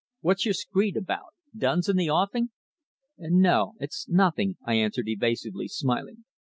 "What's 0.21 0.45
your 0.45 0.55
screed 0.55 0.97
about? 0.97 1.35
Duns 1.55 1.87
in 1.87 1.95
the 1.95 2.09
offing?" 2.09 2.49
"No. 3.19 3.75
It's 3.77 4.09
nothing," 4.09 4.57
I 4.65 4.73
answered 4.73 5.07
evasively, 5.07 5.67
smiling. 5.67 6.25